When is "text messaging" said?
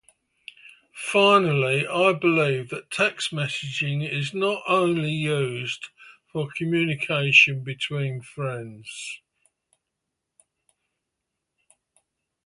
2.89-4.03